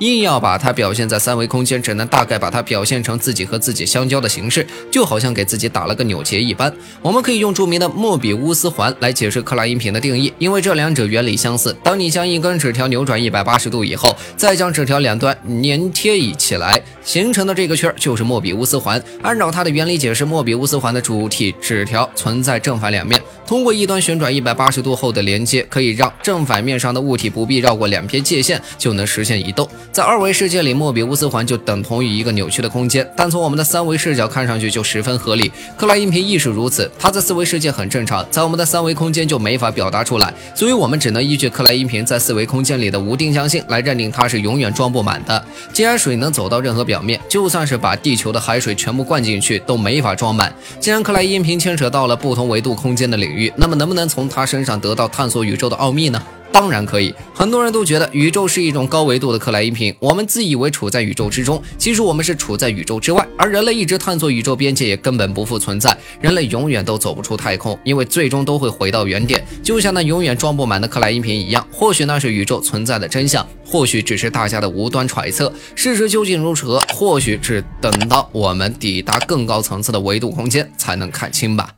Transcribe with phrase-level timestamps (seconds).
[0.00, 6.72] 硬要把它表现在三维空间，只能大概把它表现成自己和自己相交的形式，就好像给自己打了个扭结一般。
[7.02, 11.76] 我们可以用著名的莫比乌斯环来解释克莱因瓶的定义，因为这两者原理相似。
[11.84, 19.02] 当你将一根纸条扭转一百八十度以后，再将纸条两端粘贴一起来，形成的这个圈就是莫比乌斯环。
[19.20, 29.68] 按照它的原理解释，莫比乌斯环的主体纸条存在正反两面，通过一端旋转一百八十度后的连接，可以让正反面上的物体不必绕过两片界限就能实现移动。
[29.92, 35.50] 在二维世界里，莫比乌斯环就等同于一个扭曲的空间，但从我们的三维视角看上去就十分合理。
[35.76, 45.44] 克莱因瓶亦是如此，它在四维世界很正常，在我们的三维空间就没法表达出来，所以我们只能依据克莱因瓶在四维空间里的无定向性来认定它是永远装不满的。
[45.72, 50.54] 既然水能走到任何表面，就算是把地球的海水全部灌进去都没法装满。
[50.78, 56.22] 既然克莱因瓶牵扯到了不同维度空间的领域，那么能不能从它身上得到探索宇宙的奥秘呢？
[56.52, 71.66] 当然可以，很多人都觉得宇宙是一种高维度的克莱因瓶，我们自以为处在宇宙之中，其实我们是处在宇宙之外，而人类一直探索宇宙边界也根本不复存在，人类永远都走不出太空，因为最终都会回到原点，就像那永远装不满的克莱因瓶一样。
[71.72, 81.70] 或许那是宇宙存在的真相，或许只是大家的无端揣测，事实究竟如何，或许只等到我们抵达更高层次的维度空间才能看清吧。